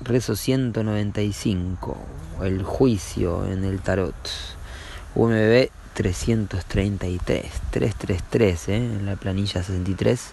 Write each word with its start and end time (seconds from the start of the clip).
Rezo 0.00 0.36
195, 0.36 1.96
el 2.42 2.62
juicio 2.62 3.44
en 3.46 3.64
el 3.64 3.80
tarot. 3.80 4.14
UMB 5.16 5.68
333, 5.94 7.44
333 7.72 8.68
¿eh? 8.68 8.76
en 8.76 9.06
la 9.06 9.16
planilla 9.16 9.64
63, 9.64 10.30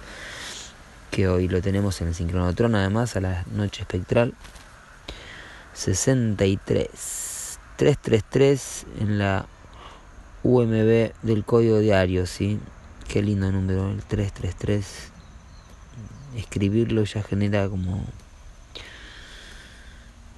que 1.10 1.28
hoy 1.28 1.48
lo 1.48 1.60
tenemos 1.62 2.00
en 2.02 2.10
el 2.10 2.16
sincronotron, 2.16 2.76
además 2.76 3.16
a 3.16 3.22
la 3.22 3.46
noche 3.52 3.82
espectral. 3.82 4.36
63, 5.74 7.60
333 7.78 8.86
en 9.00 9.18
la 9.18 9.48
UMB 10.46 11.12
del 11.24 11.44
código 11.44 11.80
diario, 11.80 12.28
¿sí? 12.28 12.60
Qué 13.08 13.24
lindo 13.24 13.52
número, 13.52 13.90
el 13.90 14.04
333. 14.04 15.10
Escribirlo 16.36 17.04
ya 17.04 17.24
genera 17.24 17.68
como 17.68 18.06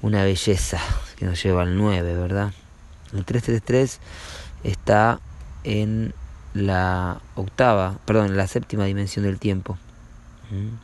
una 0.01 0.23
belleza 0.23 0.79
que 1.17 1.25
nos 1.25 1.43
lleva 1.43 1.63
al 1.63 1.75
9, 1.75 2.15
¿verdad? 2.15 2.53
El 3.11 3.25
333 3.25 3.99
está 4.63 5.19
en 5.65 6.13
la 6.53 7.19
octava, 7.35 7.99
perdón, 8.05 8.27
en 8.27 8.37
la 8.37 8.47
séptima 8.47 8.85
dimensión 8.85 9.25
del 9.25 9.39
tiempo. 9.39 9.77
¿Mm? 10.49 10.77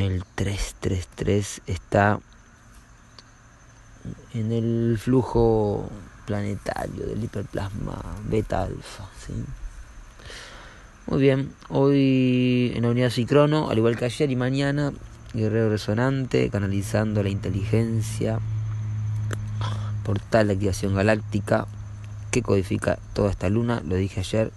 El 0.00 0.24
333 0.36 1.62
está 1.66 2.20
en 4.34 4.52
el 4.52 4.98
flujo 5.00 5.88
planetario 6.26 7.06
del 7.06 7.22
hiperplasma 7.22 8.00
beta 8.28 8.62
alfa. 8.62 9.08
¿sí? 9.24 9.32
Muy 11.06 11.20
bien, 11.20 11.52
hoy 11.68 12.72
en 12.74 12.82
la 12.82 12.90
unidad 12.90 13.10
Cicrono, 13.10 13.70
al 13.70 13.78
igual 13.78 13.96
que 13.96 14.06
ayer 14.06 14.30
y 14.30 14.36
mañana, 14.36 14.92
Guerrero 15.32 15.70
Resonante, 15.70 16.50
canalizando 16.50 17.22
la 17.22 17.28
inteligencia, 17.28 18.40
portal 20.02 20.48
de 20.48 20.54
activación 20.54 20.94
galáctica 20.94 21.66
que 22.30 22.42
codifica 22.42 22.98
toda 23.12 23.30
esta 23.30 23.48
luna, 23.48 23.82
lo 23.86 23.96
dije 23.96 24.20
ayer 24.20 24.50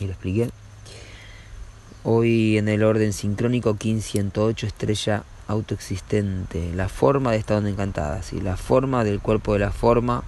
y 0.00 0.04
lo 0.04 0.12
expliqué. 0.12 0.50
Hoy 2.04 2.58
en 2.58 2.68
el 2.68 2.84
orden 2.84 3.12
sincrónico 3.12 3.72
1508 3.72 4.66
estrella 4.66 5.24
autoexistente, 5.48 6.72
la 6.74 6.88
forma 6.88 7.32
de 7.32 7.38
esta 7.38 7.56
onda 7.56 7.70
encantada, 7.70 8.22
¿sí? 8.22 8.40
la 8.40 8.56
forma 8.56 9.04
del 9.04 9.20
cuerpo 9.20 9.52
de 9.54 9.58
la 9.60 9.70
forma 9.72 10.24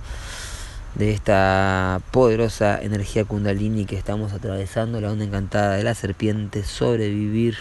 de 0.94 1.12
esta 1.12 2.00
poderosa 2.10 2.80
energía 2.80 3.24
kundalini 3.24 3.84
que 3.84 3.98
estamos 3.98 4.32
atravesando, 4.32 5.00
la 5.00 5.12
onda 5.12 5.24
encantada 5.24 5.76
de 5.76 5.84
la 5.84 5.94
serpiente, 5.94 6.64
sobrevivir, 6.64 7.58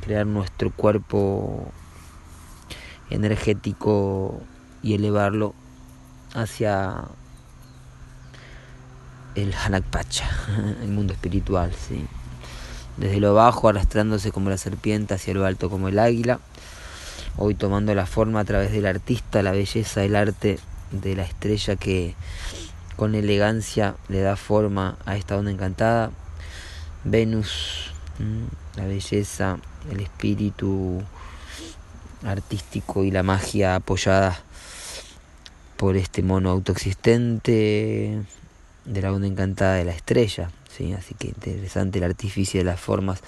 crear 0.00 0.26
nuestro 0.26 0.70
cuerpo 0.70 1.70
energético 3.10 4.40
y 4.82 4.94
elevarlo 4.94 5.54
hacia 6.34 7.04
el 9.34 9.54
Hanakpacha, 9.54 10.28
el 10.82 10.88
mundo 10.88 11.12
espiritual, 11.12 11.72
¿sí? 11.74 12.06
Desde 12.96 13.20
lo 13.20 13.34
bajo 13.34 13.68
arrastrándose 13.68 14.32
como 14.32 14.50
la 14.50 14.58
serpiente 14.58 15.14
hacia 15.14 15.34
lo 15.34 15.46
alto 15.46 15.70
como 15.70 15.88
el 15.88 15.98
águila, 15.98 16.40
hoy 17.36 17.54
tomando 17.54 17.94
la 17.94 18.06
forma 18.06 18.40
a 18.40 18.44
través 18.44 18.72
del 18.72 18.86
artista, 18.86 19.42
la 19.42 19.52
belleza, 19.52 20.04
el 20.04 20.16
arte 20.16 20.58
de 20.90 21.16
la 21.16 21.24
estrella 21.24 21.76
que 21.76 22.14
con 22.96 23.14
elegancia 23.14 23.96
le 24.08 24.20
da 24.20 24.36
forma 24.36 24.96
a 25.06 25.16
esta 25.16 25.36
onda 25.36 25.50
encantada, 25.50 26.10
Venus, 27.04 27.92
la 28.76 28.84
belleza, 28.84 29.58
el 29.90 30.00
espíritu 30.00 31.02
artístico 32.24 33.02
y 33.04 33.10
la 33.10 33.22
magia 33.22 33.74
apoyada 33.74 34.38
por 35.76 35.96
este 35.96 36.22
mono 36.22 36.50
autoexistente 36.50 38.22
de 38.84 39.02
la 39.02 39.12
onda 39.12 39.26
encantada 39.26 39.74
de 39.74 39.84
la 39.84 39.92
estrella, 39.92 40.50
¿sí? 40.76 40.92
Así 40.92 41.14
que 41.14 41.28
interesante 41.28 41.98
el 41.98 42.04
artificio 42.04 42.60
de 42.60 42.64
las 42.64 42.80
formas, 42.80 43.20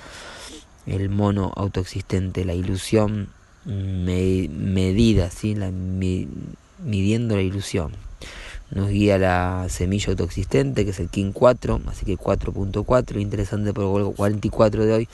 el 0.87 1.09
mono 1.09 1.53
autoexistente, 1.56 2.44
la 2.44 2.55
ilusión 2.55 3.28
medida, 3.65 5.31
¿sí? 5.31 5.55
La, 5.55 5.71
midiendo 5.71 7.37
la 7.37 7.43
ilusión. 7.43 7.93
Nos 8.71 8.88
guía 8.88 9.19
la 9.19 9.66
semilla 9.69 10.10
autoexistente, 10.10 10.84
que 10.84 10.91
es 10.91 11.00
el 11.00 11.09
King 11.09 11.32
4, 11.32 11.82
así 11.87 12.05
que 12.05 12.16
4.4, 12.16 13.21
interesante 13.21 13.72
por 13.72 14.00
el 14.00 14.15
44 14.15 14.84
de 14.84 14.93
hoy, 14.93 15.09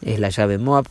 es 0.00 0.18
la 0.18 0.30
llave 0.30 0.58
Moab, 0.58 0.86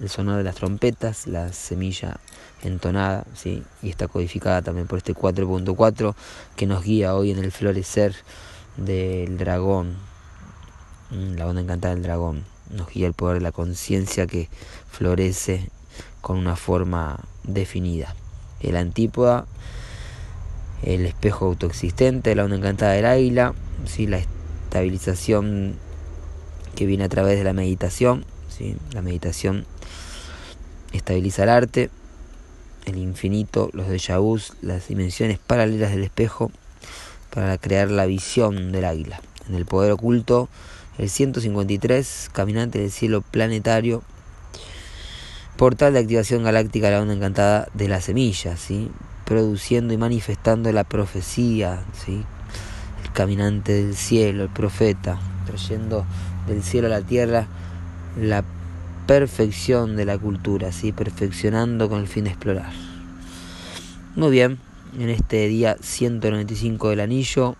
el 0.00 0.08
sonido 0.08 0.36
de 0.36 0.44
las 0.44 0.54
trompetas, 0.54 1.26
la 1.26 1.52
semilla 1.52 2.18
entonada, 2.62 3.26
¿sí? 3.34 3.62
y 3.82 3.90
está 3.90 4.08
codificada 4.08 4.62
también 4.62 4.86
por 4.86 4.98
este 4.98 5.14
4.4 5.14 6.14
que 6.56 6.66
nos 6.66 6.84
guía 6.84 7.14
hoy 7.14 7.30
en 7.30 7.38
el 7.38 7.52
florecer 7.52 8.14
del 8.76 9.38
dragón, 9.38 9.96
mm, 11.10 11.36
la 11.36 11.46
onda 11.46 11.62
encantada 11.62 11.94
del 11.94 12.02
dragón, 12.02 12.44
nos 12.70 12.88
guía 12.88 13.06
el 13.06 13.14
poder 13.14 13.38
de 13.38 13.42
la 13.42 13.52
conciencia 13.52 14.26
que 14.26 14.48
florece 14.90 15.70
con 16.20 16.38
una 16.38 16.56
forma 16.56 17.20
definida. 17.44 18.14
El 18.60 18.76
antípoda, 18.76 19.46
el 20.82 21.06
espejo 21.06 21.46
autoexistente, 21.46 22.34
la 22.34 22.44
onda 22.44 22.56
encantada 22.56 22.92
del 22.92 23.06
águila, 23.06 23.54
¿sí? 23.86 24.06
la 24.06 24.18
estabilización 24.18 25.76
que 26.74 26.86
viene 26.86 27.04
a 27.04 27.08
través 27.08 27.38
de 27.38 27.44
la 27.44 27.52
meditación, 27.52 28.24
¿sí? 28.48 28.76
la 28.92 29.02
meditación 29.02 29.66
estabiliza 30.92 31.42
el 31.44 31.48
arte, 31.48 31.90
el 32.86 32.98
infinito, 32.98 33.70
los 33.72 33.88
déjà 33.88 34.18
vus, 34.18 34.54
las 34.62 34.88
dimensiones 34.88 35.38
paralelas 35.38 35.90
del 35.90 36.04
espejo, 36.04 36.50
para 37.30 37.58
crear 37.58 37.90
la 37.90 38.06
visión 38.06 38.72
del 38.72 38.84
águila. 38.84 39.20
En 39.48 39.54
el 39.54 39.66
poder 39.66 39.92
oculto, 39.92 40.48
el 40.98 41.08
153, 41.08 42.30
caminante 42.32 42.78
del 42.78 42.90
cielo 42.90 43.22
planetario, 43.22 44.02
portal 45.56 45.92
de 45.92 46.00
activación 46.00 46.42
galáctica, 46.42 46.90
la 46.90 47.00
onda 47.00 47.14
encantada 47.14 47.68
de 47.74 47.88
la 47.88 48.00
semilla, 48.00 48.56
¿sí? 48.56 48.90
produciendo 49.24 49.94
y 49.94 49.96
manifestando 49.96 50.72
la 50.72 50.84
profecía, 50.84 51.82
¿sí? 52.04 52.24
el 53.04 53.12
caminante 53.12 53.72
del 53.72 53.94
cielo, 53.94 54.44
el 54.44 54.50
profeta, 54.50 55.18
trayendo 55.46 56.04
del 56.46 56.62
cielo 56.62 56.88
a 56.88 56.90
la 56.90 57.02
tierra 57.02 57.46
la 58.20 58.44
perfección 59.06 59.96
de 59.96 60.04
la 60.04 60.18
cultura, 60.18 60.72
¿sí? 60.72 60.92
perfeccionando 60.92 61.88
con 61.88 62.00
el 62.00 62.08
fin 62.08 62.24
de 62.24 62.30
explorar. 62.30 62.72
Muy 64.16 64.30
bien, 64.30 64.58
en 64.98 65.08
este 65.08 65.46
día 65.48 65.76
195 65.80 66.90
del 66.90 67.00
anillo, 67.00 67.56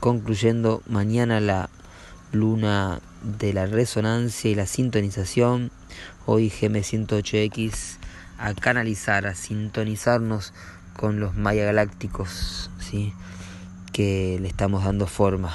concluyendo 0.00 0.82
mañana 0.86 1.40
la 1.40 1.68
luna 2.32 3.00
de 3.22 3.52
la 3.52 3.66
resonancia 3.66 4.50
y 4.50 4.54
la 4.54 4.66
sintonización, 4.66 5.70
hoy 6.26 6.50
GM108X, 6.50 7.98
a 8.38 8.54
canalizar, 8.54 9.26
a 9.26 9.34
sintonizarnos 9.34 10.52
con 10.96 11.20
los 11.20 11.34
Maya 11.34 11.64
Galácticos, 11.64 12.70
¿sí? 12.78 13.12
que 13.92 14.38
le 14.40 14.48
estamos 14.48 14.84
dando 14.84 15.06
forma 15.06 15.54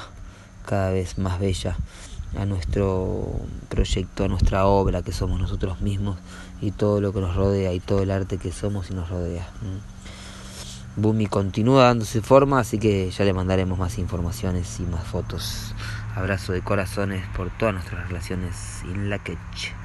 cada 0.65 0.91
vez 0.91 1.17
más 1.17 1.39
bella 1.39 1.75
a 2.37 2.45
nuestro 2.45 3.41
proyecto, 3.69 4.25
a 4.25 4.27
nuestra 4.27 4.65
obra 4.65 5.01
que 5.01 5.11
somos 5.11 5.39
nosotros 5.39 5.81
mismos 5.81 6.17
y 6.61 6.71
todo 6.71 7.01
lo 7.01 7.11
que 7.11 7.21
nos 7.21 7.35
rodea 7.35 7.73
y 7.73 7.79
todo 7.79 8.03
el 8.03 8.11
arte 8.11 8.37
que 8.37 8.51
somos 8.51 8.91
y 8.91 8.93
nos 8.93 9.09
rodea. 9.09 9.47
Bumi 11.01 11.27
continúa 11.27 11.85
dándose 11.85 12.21
forma, 12.21 12.59
así 12.59 12.77
que 12.77 13.09
ya 13.09 13.23
le 13.23 13.33
mandaremos 13.33 13.79
más 13.79 13.97
informaciones 13.97 14.79
y 14.79 14.83
más 14.83 15.05
fotos. 15.05 15.73
Abrazo 16.15 16.53
de 16.53 16.61
corazones 16.61 17.25
por 17.35 17.49
todas 17.51 17.73
nuestras 17.73 18.07
relaciones 18.07 18.83
in 18.83 19.09
la 19.09 19.19
quech. 19.19 19.78